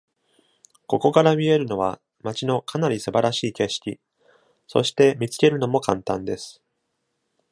[0.87, 3.99] ここから見えるのは町のかなり素晴らしい景色。
[4.65, 6.63] そして見つけるのも簡単です。